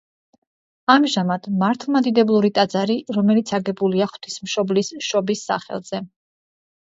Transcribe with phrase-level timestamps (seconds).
[0.93, 6.01] ამჟამად მართლმადიდებლური ტაძარი, რომელიც აგებულია ღვთისმშობლის შობის სახელზე.